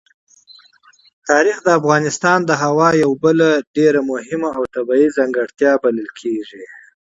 [1.29, 6.63] تاریخ د افغانستان د اقلیم یوه بله ډېره مهمه او طبیعي ځانګړتیا بلل کېږي.